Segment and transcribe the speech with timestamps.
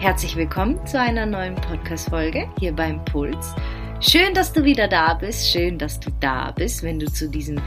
[0.00, 3.52] Herzlich willkommen zu einer neuen Podcast-Folge hier beim Puls.
[4.00, 5.50] Schön, dass du wieder da bist.
[5.50, 6.84] Schön, dass du da bist.
[6.84, 7.60] Wenn du zu diesem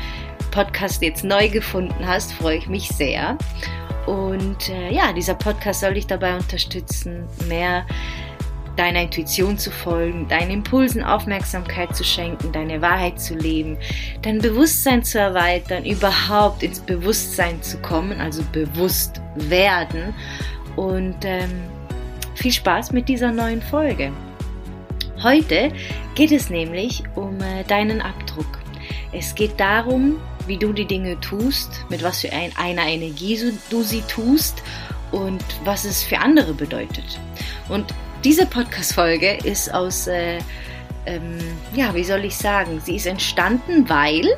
[0.50, 3.38] Podcast jetzt neu gefunden hast, freue ich mich sehr.
[4.06, 7.86] Und äh, ja, dieser Podcast soll dich dabei unterstützen, mehr
[8.78, 13.78] deiner Intuition zu folgen, deinen Impulsen Aufmerksamkeit zu schenken, deine Wahrheit zu leben,
[14.22, 20.14] dein Bewusstsein zu erweitern, überhaupt ins Bewusstsein zu kommen, also bewusst werden.
[20.78, 21.64] Und ähm,
[22.42, 24.12] viel Spaß mit dieser neuen Folge.
[25.22, 25.72] Heute
[26.16, 28.60] geht es nämlich um äh, deinen Abdruck.
[29.12, 33.84] Es geht darum, wie du die Dinge tust, mit was für ein, einer Energie du
[33.84, 34.64] sie tust
[35.12, 37.20] und was es für andere bedeutet.
[37.70, 40.40] Und diese Podcast-Folge ist aus, äh,
[41.06, 41.38] ähm,
[41.76, 44.36] ja, wie soll ich sagen, sie ist entstanden, weil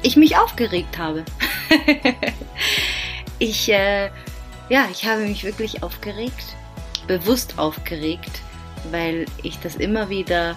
[0.00, 1.26] ich mich aufgeregt habe.
[3.38, 4.06] ich, äh,
[4.70, 6.56] ja, ich habe mich wirklich aufgeregt,
[7.08, 8.42] bewusst aufgeregt,
[8.90, 10.56] weil ich das immer wieder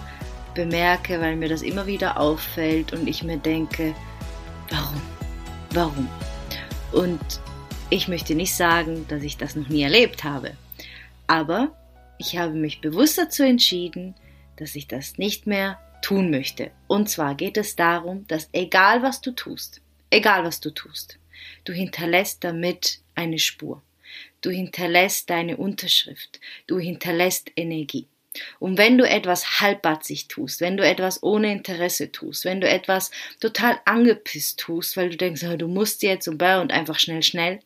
[0.54, 3.94] bemerke, weil mir das immer wieder auffällt und ich mir denke,
[4.70, 5.02] warum?
[5.70, 6.08] Warum?
[6.92, 7.40] Und
[7.90, 10.52] ich möchte nicht sagen, dass ich das noch nie erlebt habe,
[11.26, 11.72] aber
[12.18, 14.14] ich habe mich bewusst dazu entschieden,
[14.56, 16.70] dass ich das nicht mehr tun möchte.
[16.86, 21.18] Und zwar geht es darum, dass egal was du tust, egal was du tust,
[21.64, 23.82] du hinterlässt damit eine Spur.
[24.40, 26.40] Du hinterlässt deine Unterschrift.
[26.66, 28.06] Du hinterlässt Energie.
[28.58, 33.10] Und wenn du etwas halbbatzig tust, wenn du etwas ohne Interesse tust, wenn du etwas
[33.40, 37.60] total angepisst tust, weil du denkst, oh, du musst jetzt und und einfach schnell, schnell,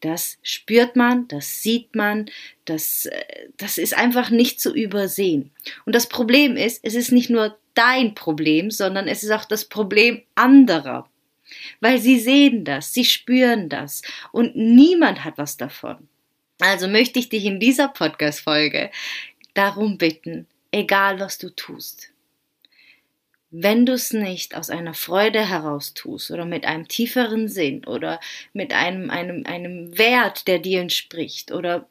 [0.00, 2.30] das spürt man, das sieht man,
[2.64, 5.50] das, äh, das ist einfach nicht zu übersehen.
[5.84, 9.64] Und das Problem ist, es ist nicht nur dein Problem, sondern es ist auch das
[9.64, 11.08] Problem anderer.
[11.80, 14.02] Weil sie sehen das, sie spüren das
[14.32, 16.08] und niemand hat was davon.
[16.60, 18.90] Also möchte ich dich in dieser Podcast-Folge
[19.54, 22.10] darum bitten, egal was du tust,
[23.50, 28.20] wenn du es nicht aus einer Freude heraus tust oder mit einem tieferen Sinn oder
[28.52, 31.88] mit einem, einem, einem Wert, der dir entspricht oder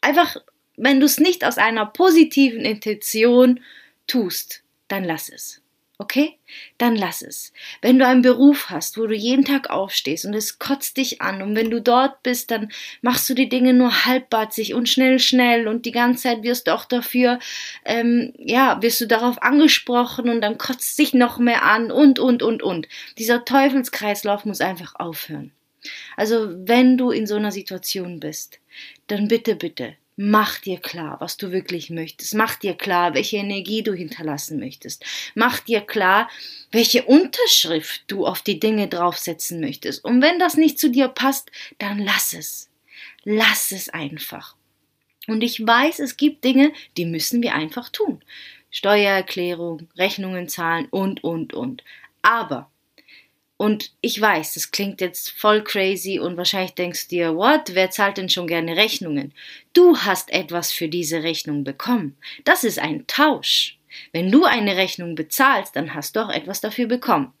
[0.00, 0.36] einfach,
[0.76, 3.60] wenn du es nicht aus einer positiven Intention
[4.06, 5.61] tust, dann lass es.
[6.02, 6.36] Okay?
[6.78, 7.52] Dann lass es.
[7.80, 11.42] Wenn du einen Beruf hast, wo du jeden Tag aufstehst und es kotzt dich an
[11.42, 15.68] und wenn du dort bist, dann machst du die Dinge nur halbbatzig und schnell, schnell
[15.68, 17.38] und die ganze Zeit wirst du auch dafür,
[17.84, 22.42] ähm, ja, wirst du darauf angesprochen und dann kotzt dich noch mehr an und, und,
[22.42, 22.88] und, und.
[23.18, 25.52] Dieser Teufelskreislauf muss einfach aufhören.
[26.16, 28.58] Also, wenn du in so einer Situation bist,
[29.06, 32.34] dann bitte, bitte, Mach dir klar, was du wirklich möchtest.
[32.34, 35.04] Mach dir klar, welche Energie du hinterlassen möchtest.
[35.34, 36.28] Mach dir klar,
[36.70, 40.04] welche Unterschrift du auf die Dinge draufsetzen möchtest.
[40.04, 42.68] Und wenn das nicht zu dir passt, dann lass es.
[43.24, 44.54] Lass es einfach.
[45.28, 48.22] Und ich weiß, es gibt Dinge, die müssen wir einfach tun.
[48.70, 51.84] Steuererklärung, Rechnungen zahlen und, und, und.
[52.22, 52.70] Aber
[53.62, 57.76] und ich weiß, das klingt jetzt voll crazy und wahrscheinlich denkst du dir, what?
[57.76, 59.32] Wer zahlt denn schon gerne Rechnungen?
[59.72, 62.16] Du hast etwas für diese Rechnung bekommen.
[62.42, 63.78] Das ist ein Tausch.
[64.10, 67.34] Wenn du eine Rechnung bezahlst, dann hast du auch etwas dafür bekommen.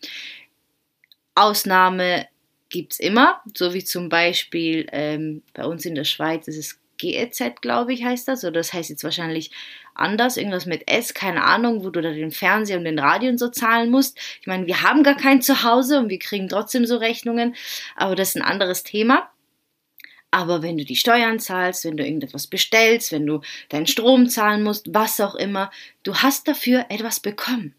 [1.34, 2.28] Ausnahme
[2.68, 7.60] gibt's immer, so wie zum Beispiel ähm, bei uns in der Schweiz ist es GEZ,
[7.62, 8.44] glaube ich, heißt das.
[8.44, 9.50] Oder das heißt jetzt wahrscheinlich
[9.94, 13.38] anders, irgendwas mit S, keine Ahnung, wo du da den Fernseher und den Radio und
[13.38, 14.18] so zahlen musst.
[14.40, 17.54] Ich meine, wir haben gar kein Zuhause und wir kriegen trotzdem so Rechnungen,
[17.96, 19.28] aber das ist ein anderes Thema.
[20.30, 24.62] Aber wenn du die Steuern zahlst, wenn du irgendetwas bestellst, wenn du deinen Strom zahlen
[24.62, 25.70] musst, was auch immer,
[26.04, 27.74] du hast dafür etwas bekommen.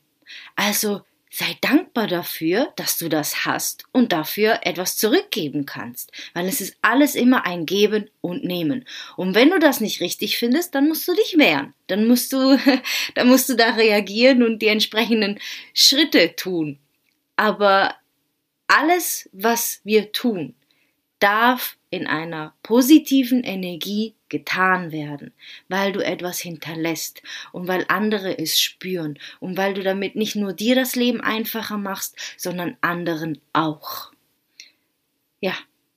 [0.56, 1.02] Also
[1.36, 6.78] Sei dankbar dafür, dass du das hast und dafür etwas zurückgeben kannst, weil es ist
[6.84, 8.86] alles immer ein Geben und Nehmen.
[9.18, 11.74] Und wenn du das nicht richtig findest, dann musst du dich wehren.
[11.88, 12.60] Dann musst du,
[13.16, 15.40] dann musst du da reagieren und die entsprechenden
[15.74, 16.78] Schritte tun.
[17.36, 17.96] Aber
[18.68, 20.54] alles, was wir tun,
[21.18, 25.32] darf in einer positiven Energie getan werden,
[25.70, 27.22] weil du etwas hinterlässt
[27.52, 31.78] und weil andere es spüren und weil du damit nicht nur dir das Leben einfacher
[31.78, 34.12] machst, sondern anderen auch.
[35.40, 35.54] Ja,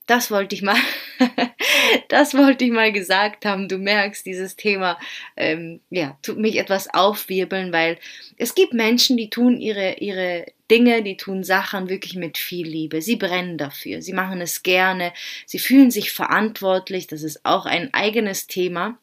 [0.06, 0.76] das wollte ich mal,
[2.08, 3.68] das wollte ich mal gesagt haben.
[3.68, 4.98] Du merkst, dieses Thema,
[5.36, 7.98] ähm, ja, tut mich etwas aufwirbeln, weil
[8.36, 13.02] es gibt Menschen, die tun ihre, ihre Dinge, die tun Sachen wirklich mit viel Liebe.
[13.02, 15.12] Sie brennen dafür, sie machen es gerne,
[15.44, 18.98] sie fühlen sich verantwortlich, das ist auch ein eigenes Thema.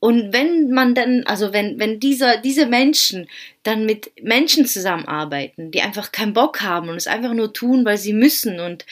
[0.00, 3.28] Und wenn man dann, also wenn, wenn dieser, diese Menschen
[3.62, 7.98] dann mit Menschen zusammenarbeiten, die einfach keinen Bock haben und es einfach nur tun, weil
[7.98, 8.84] sie müssen und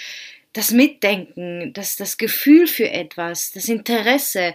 [0.52, 4.54] das Mitdenken, das, das Gefühl für etwas, das Interesse,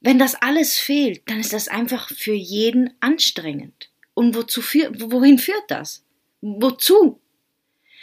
[0.00, 3.90] wenn das alles fehlt, dann ist das einfach für jeden anstrengend.
[4.14, 6.02] Und wozu wohin führt das?
[6.40, 7.20] Wozu?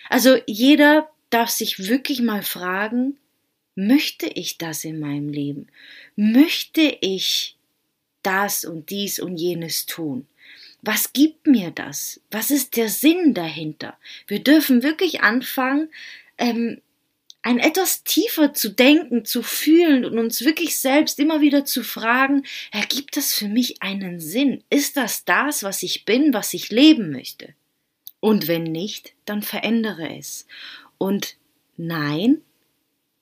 [0.10, 3.18] Also jeder darf sich wirklich mal fragen,
[3.76, 5.68] möchte ich das in meinem Leben?
[6.16, 7.56] Möchte ich
[8.24, 10.28] das und dies und jenes tun?
[10.82, 12.22] Was gibt mir das?
[12.32, 13.98] Was ist der Sinn dahinter?
[14.28, 15.90] Wir dürfen wirklich anfangen,
[16.38, 16.82] ähm,
[17.48, 22.44] ein etwas tiefer zu denken, zu fühlen und uns wirklich selbst immer wieder zu fragen,
[22.74, 24.66] ergibt das für mich einen Sinn?
[24.70, 27.54] Ist das das, was ich bin, was ich leben möchte?
[28.20, 30.46] Und wenn nicht, dann verändere es.
[30.98, 31.38] Und
[31.78, 32.42] nein,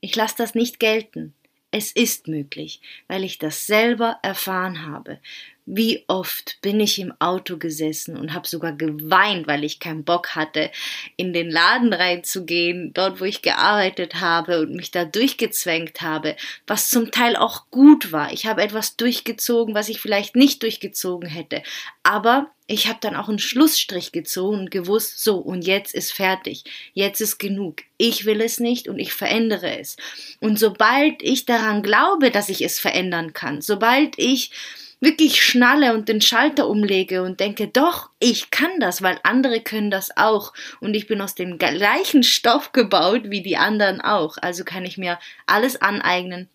[0.02, 1.36] ich lasse das nicht gelten.
[1.70, 5.20] Es ist möglich, weil ich das selber erfahren habe,
[5.66, 10.36] wie oft bin ich im Auto gesessen und habe sogar geweint, weil ich keinen Bock
[10.36, 10.70] hatte,
[11.18, 16.36] in den Laden reinzugehen, dort wo ich gearbeitet habe und mich da durchgezwängt habe,
[16.68, 18.32] was zum Teil auch gut war.
[18.32, 21.64] Ich habe etwas durchgezogen, was ich vielleicht nicht durchgezogen hätte.
[22.04, 26.64] Aber ich habe dann auch einen Schlussstrich gezogen und gewusst, so, und jetzt ist fertig.
[26.94, 27.78] Jetzt ist genug.
[27.98, 29.98] Ich will es nicht und ich verändere es.
[30.40, 34.52] Und sobald ich daran glaube, dass ich es verändern kann, sobald ich
[35.00, 39.92] wirklich schnalle und den Schalter umlege und denke, doch, ich kann das, weil andere können
[39.92, 44.64] das auch und ich bin aus dem gleichen Stoff gebaut wie die anderen auch, also
[44.64, 46.50] kann ich mir alles aneignen,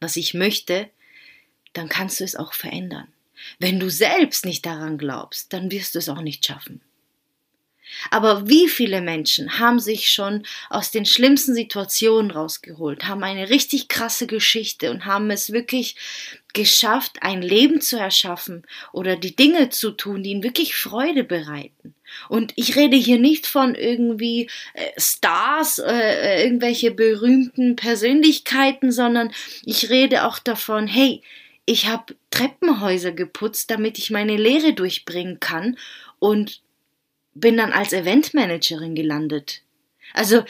[0.00, 0.88] was ich möchte,
[1.72, 3.08] dann kannst du es auch verändern.
[3.58, 6.80] Wenn du selbst nicht daran glaubst, dann wirst du es auch nicht schaffen.
[8.10, 13.88] Aber wie viele Menschen haben sich schon aus den schlimmsten Situationen rausgeholt, haben eine richtig
[13.88, 15.96] krasse Geschichte und haben es wirklich
[16.52, 21.94] geschafft, ein Leben zu erschaffen oder die Dinge zu tun, die ihnen wirklich Freude bereiten.
[22.28, 29.32] Und ich rede hier nicht von irgendwie äh, Stars, äh, äh irgendwelche berühmten Persönlichkeiten, sondern
[29.64, 31.22] ich rede auch davon, hey,
[31.66, 35.78] ich habe Treppenhäuser geputzt, damit ich meine Lehre durchbringen kann
[36.18, 36.62] und
[37.34, 39.62] bin dann als Eventmanagerin gelandet.
[40.14, 40.44] Also,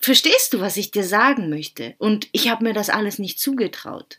[0.00, 1.94] verstehst du, was ich dir sagen möchte?
[1.98, 4.18] Und ich habe mir das alles nicht zugetraut.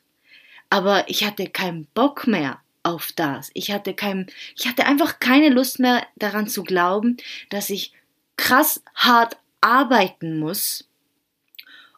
[0.70, 3.50] Aber ich hatte keinen Bock mehr auf das.
[3.54, 7.18] Ich hatte kein, ich hatte einfach keine Lust mehr daran zu glauben,
[7.50, 7.94] dass ich
[8.38, 10.88] krass hart arbeiten muss,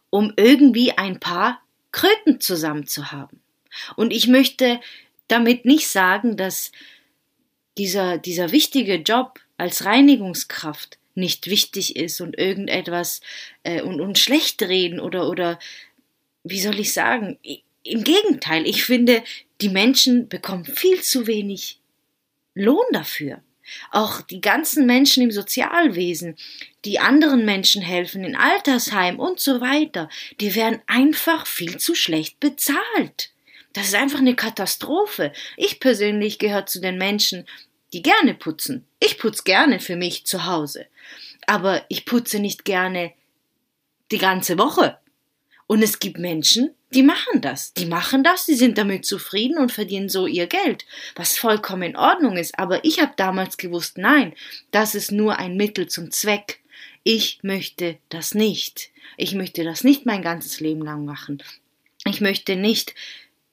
[0.09, 1.61] um irgendwie ein paar
[1.91, 3.41] Kröten zusammen zu haben.
[3.95, 4.79] Und ich möchte
[5.27, 6.71] damit nicht sagen, dass
[7.77, 13.21] dieser, dieser wichtige Job als Reinigungskraft nicht wichtig ist und irgendetwas
[13.63, 15.59] äh, und, und schlecht reden oder, oder
[16.43, 17.39] wie soll ich sagen?
[17.83, 19.23] Im Gegenteil, ich finde,
[19.61, 21.79] die Menschen bekommen viel zu wenig
[22.53, 23.41] Lohn dafür.
[23.91, 26.37] Auch die ganzen Menschen im Sozialwesen,
[26.85, 30.09] die anderen Menschen helfen, in Altersheim und so weiter,
[30.39, 33.31] die werden einfach viel zu schlecht bezahlt.
[33.77, 35.31] Das ist einfach eine Katastrophe.
[35.55, 37.45] Ich persönlich gehöre zu den Menschen,
[37.93, 38.87] die gerne putzen.
[38.99, 40.87] Ich putze gerne für mich zu Hause.
[41.45, 43.13] Aber ich putze nicht gerne
[44.11, 44.97] die ganze Woche.
[45.67, 47.71] Und es gibt Menschen, die machen das.
[47.73, 50.83] Die machen das, die sind damit zufrieden und verdienen so ihr Geld,
[51.15, 52.57] was vollkommen in Ordnung ist.
[52.57, 54.33] Aber ich habe damals gewusst, nein,
[54.71, 56.61] das ist nur ein Mittel zum Zweck.
[57.03, 58.89] Ich möchte das nicht.
[59.17, 61.43] Ich möchte das nicht mein ganzes Leben lang machen.
[62.05, 62.95] Ich möchte nicht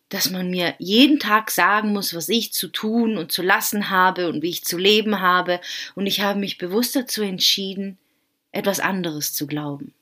[0.09, 4.29] dass man mir jeden Tag sagen muss, was ich zu tun und zu lassen habe
[4.29, 5.61] und wie ich zu leben habe,
[5.95, 7.99] und ich habe mich bewusst dazu entschieden,
[8.53, 9.93] etwas anderes zu glauben.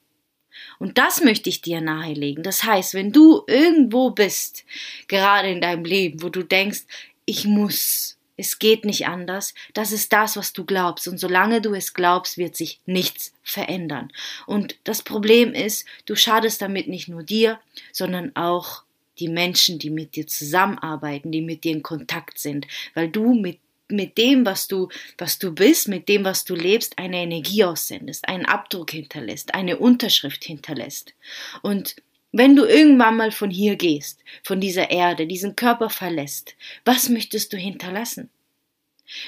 [0.79, 2.43] Und das möchte ich dir nahelegen.
[2.43, 4.65] Das heißt, wenn du irgendwo bist,
[5.09, 6.83] gerade in deinem Leben, wo du denkst,
[7.25, 11.09] ich muss, es geht nicht anders, das ist das, was du glaubst.
[11.09, 14.13] Und solange du es glaubst, wird sich nichts verändern.
[14.47, 17.61] Und das Problem ist, du schadest damit nicht nur dir,
[17.93, 18.83] sondern auch
[19.19, 23.59] die Menschen, die mit dir zusammenarbeiten, die mit dir in Kontakt sind, weil du mit
[23.89, 24.89] mit dem, was du,
[25.19, 29.77] was du bist, mit dem, was du lebst, eine Energie aussendest, einen Abdruck hinterlässt, eine
[29.77, 31.15] Unterschrift hinterlässt.
[31.61, 31.97] Und
[32.33, 37.53] wenn du irgendwann mal von hier gehst, von dieser Erde, diesen Körper verlässt, was möchtest
[37.53, 38.31] du hinterlassen?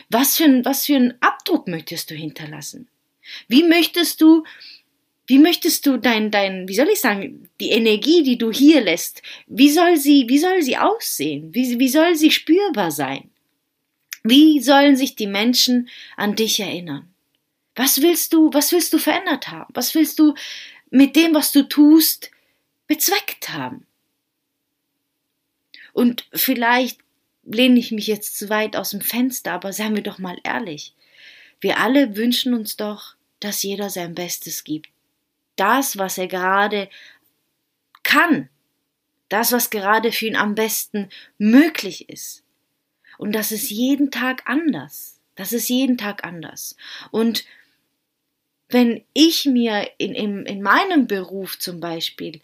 [0.09, 2.89] Was für, ein, was für einen Abdruck möchtest du hinterlassen?
[3.49, 4.45] Wie möchtest du
[5.27, 9.23] wie möchtest du dein, dein, wie soll ich sagen, die Energie, die du hier lässt,
[9.47, 11.55] wie soll sie, wie soll sie aussehen?
[11.55, 13.31] Wie, wie soll sie spürbar sein?
[14.23, 17.09] Wie sollen sich die Menschen an dich erinnern?
[17.75, 19.73] Was willst du, was willst du verändert haben?
[19.75, 20.35] Was willst du
[20.91, 22.31] mit dem, was du tust,
[22.87, 23.87] bezweckt haben?
[25.95, 26.99] Und vielleicht
[27.45, 30.95] lehne ich mich jetzt zu weit aus dem Fenster, aber seien wir doch mal ehrlich.
[31.61, 34.89] Wir alle wünschen uns doch, dass jeder sein Bestes gibt
[35.57, 36.89] das, was er gerade
[38.03, 38.49] kann,
[39.29, 41.09] das, was gerade für ihn am besten
[41.39, 42.45] möglich ist.
[43.19, 45.21] Und das ist jeden Tag anders.
[45.35, 46.77] Das ist jeden Tag anders.
[47.11, 47.45] Und
[48.69, 52.41] wenn ich mir in, in, in meinem Beruf zum Beispiel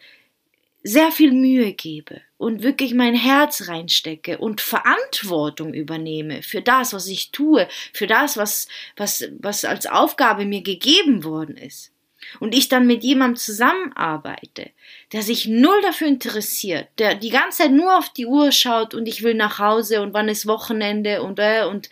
[0.83, 7.07] sehr viel Mühe gebe und wirklich mein Herz reinstecke und Verantwortung übernehme für das, was
[7.07, 11.93] ich tue, für das, was, was, was als Aufgabe mir gegeben worden ist,
[12.39, 14.71] und ich dann mit jemandem zusammenarbeite,
[15.13, 19.07] der sich null dafür interessiert, der die ganze Zeit nur auf die Uhr schaut und
[19.07, 21.91] ich will nach Hause und wann ist Wochenende und äh, und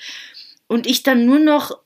[0.69, 1.79] und ich dann nur noch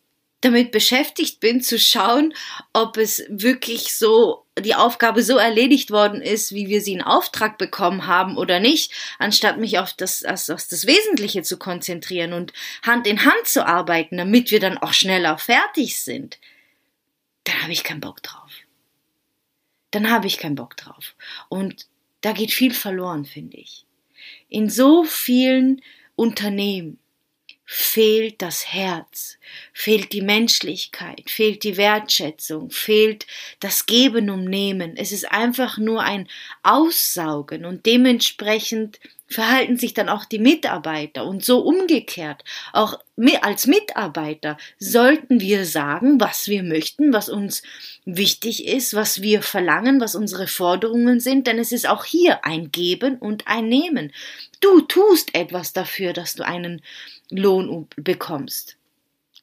[0.43, 2.35] damit beschäftigt bin zu schauen,
[2.73, 7.59] ob es wirklich so die Aufgabe so erledigt worden ist, wie wir sie in Auftrag
[7.59, 13.07] bekommen haben oder nicht, anstatt mich auf das, auf das Wesentliche zu konzentrieren und Hand
[13.07, 16.39] in Hand zu arbeiten, damit wir dann auch schneller fertig sind,
[17.45, 18.42] dann habe ich keinen Bock drauf.
[19.93, 21.15] Dann habe ich keinen Bock drauf.
[21.49, 21.87] Und
[22.21, 23.87] da geht viel verloren, finde ich.
[24.49, 25.81] In so vielen
[26.17, 26.99] Unternehmen
[27.65, 29.39] fehlt das Herz,
[29.73, 33.27] fehlt die Menschlichkeit, fehlt die Wertschätzung, fehlt
[33.61, 34.97] das Geben und Nehmen.
[34.97, 36.29] Es ist einfach nur ein
[36.63, 39.01] Aussaugen und dementsprechend
[39.33, 42.45] verhalten sich dann auch die Mitarbeiter und so umgekehrt.
[42.73, 42.99] Auch
[43.43, 47.63] als Mitarbeiter sollten wir sagen, was wir möchten, was uns
[48.05, 52.71] wichtig ist, was wir verlangen, was unsere Forderungen sind, denn es ist auch hier ein
[52.71, 54.13] Geben und ein Nehmen.
[54.61, 56.83] Du tust etwas dafür, dass du einen
[57.31, 58.77] Lohn bekommst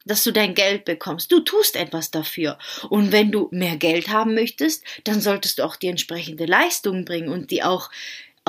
[0.05, 1.31] dass du dein Geld bekommst.
[1.31, 2.57] Du tust etwas dafür.
[2.89, 7.29] Und wenn du mehr Geld haben möchtest, dann solltest du auch die entsprechende Leistung bringen
[7.29, 7.91] und die auch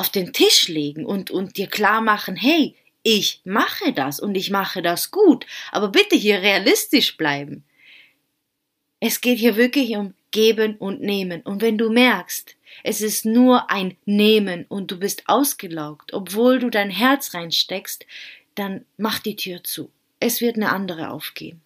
[0.00, 4.50] auf den Tisch legen und, und dir klar machen, hey, ich mache das und ich
[4.50, 7.64] mache das gut, aber bitte hier realistisch bleiben.
[8.99, 11.42] Es geht hier wirklich um Geben und Nehmen.
[11.42, 16.71] Und wenn du merkst, es ist nur ein Nehmen und du bist ausgelaugt, obwohl du
[16.71, 18.07] dein Herz reinsteckst,
[18.54, 19.90] dann mach die Tür zu.
[20.19, 21.61] Es wird eine andere aufgehen.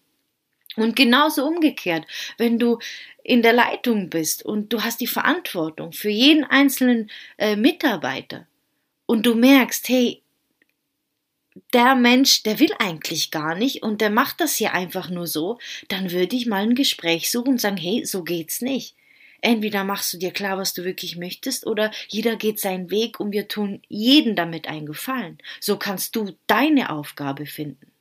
[0.75, 2.05] Und genauso umgekehrt,
[2.37, 2.79] wenn du
[3.23, 8.45] in der Leitung bist und du hast die Verantwortung für jeden einzelnen äh, Mitarbeiter
[9.05, 10.21] und du merkst, hey,
[11.73, 15.57] der Mensch, der will eigentlich gar nicht und der macht das hier einfach nur so,
[15.87, 18.95] dann würde ich mal ein Gespräch suchen und sagen, hey, so geht's nicht.
[19.41, 23.31] Entweder machst du dir klar, was du wirklich möchtest, oder jeder geht seinen Weg und
[23.31, 25.37] wir tun jeden damit einen Gefallen.
[25.59, 27.91] So kannst du deine Aufgabe finden.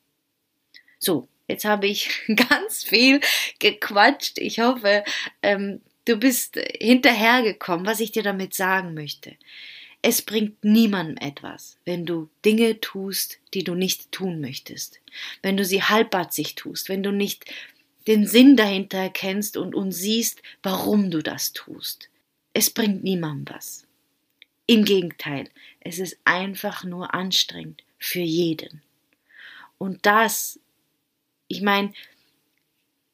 [0.99, 2.11] So, jetzt habe ich
[2.49, 3.21] ganz viel
[3.59, 4.39] gequatscht.
[4.39, 5.05] Ich hoffe,
[5.43, 9.37] ähm, du bist hinterhergekommen, was ich dir damit sagen möchte.
[10.03, 15.01] Es bringt niemandem etwas, wenn du Dinge tust, die du nicht tun möchtest.
[15.41, 17.47] Wenn du sie halbbatzig tust, wenn du nicht
[18.07, 22.11] den Sinn dahinter erkennst und, und siehst, warum du das tust.
[22.53, 23.87] Es bringt niemandem was.
[24.67, 25.49] Im Gegenteil,
[25.81, 28.83] es ist einfach nur anstrengend für jeden.
[29.79, 30.61] Und das,
[31.49, 31.93] ich meine,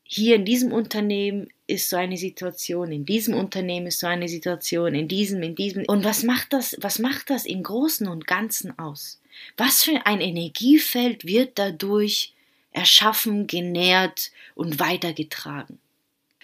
[0.05, 4.95] hier in diesem Unternehmen ist so eine Situation, in diesem Unternehmen ist so eine Situation,
[4.95, 5.85] in diesem, in diesem.
[5.87, 9.21] Und was macht das, was macht das im Großen und Ganzen aus?
[9.57, 12.35] Was für ein Energiefeld wird dadurch
[12.73, 15.79] erschaffen, genährt und weitergetragen.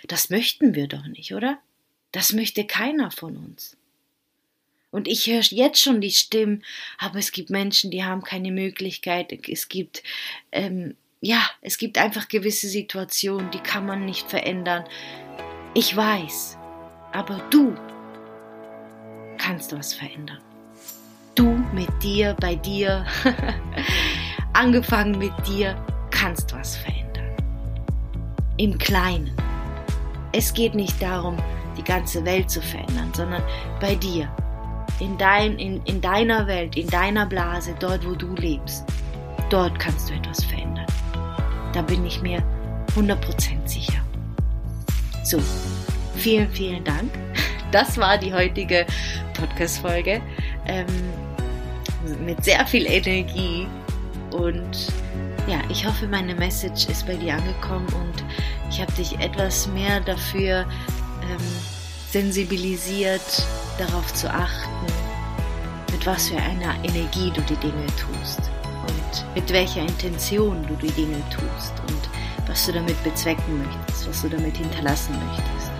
[0.06, 1.58] Das möchten wir doch nicht, oder?
[2.12, 3.76] Das möchte keiner von uns.
[4.90, 6.64] Und ich höre jetzt schon die Stimmen,
[6.98, 9.32] aber es gibt Menschen, die haben keine Möglichkeit.
[9.48, 10.02] Es gibt,
[10.52, 14.84] ähm, ja, es gibt einfach gewisse Situationen, die kann man nicht verändern.
[15.74, 16.56] Ich weiß,
[17.12, 17.74] aber du
[19.36, 20.38] kannst was verändern.
[21.34, 23.04] Du mit dir, bei dir,
[24.52, 25.74] angefangen mit dir,
[26.10, 27.36] kannst was verändern.
[28.56, 29.34] Im Kleinen.
[30.30, 31.36] Es geht nicht darum,
[31.76, 33.42] die ganze Welt zu verändern, sondern
[33.80, 34.30] bei dir.
[35.00, 38.84] In, dein, in, in deiner Welt, in deiner Blase, dort wo du lebst.
[39.50, 40.75] Dort kannst du etwas verändern.
[41.76, 42.42] Da bin ich mir
[42.94, 43.18] 100%
[43.66, 44.00] sicher.
[45.24, 45.38] So,
[46.14, 47.10] vielen, vielen Dank.
[47.70, 48.86] Das war die heutige
[49.34, 50.22] Podcast-Folge.
[50.66, 50.86] Ähm,
[52.24, 53.66] mit sehr viel Energie
[54.30, 54.90] und
[55.46, 58.24] ja, ich hoffe, meine Message ist bei dir angekommen und
[58.70, 61.46] ich habe dich etwas mehr dafür ähm,
[62.10, 64.86] sensibilisiert, darauf zu achten,
[65.92, 68.50] mit was für einer Energie du die Dinge tust
[69.34, 74.28] mit welcher Intention du die Dinge tust und was du damit bezwecken möchtest, was du
[74.28, 75.70] damit hinterlassen möchtest.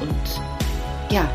[0.00, 1.28] Und ja,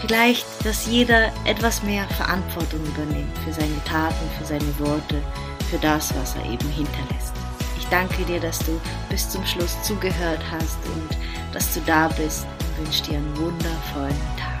[0.00, 5.22] vielleicht, dass jeder etwas mehr Verantwortung übernimmt für seine Taten, für seine Worte,
[5.70, 7.32] für das, was er eben hinterlässt.
[7.78, 11.16] Ich danke dir, dass du bis zum Schluss zugehört hast und
[11.52, 14.57] dass du da bist und wünsche dir einen wundervollen Tag.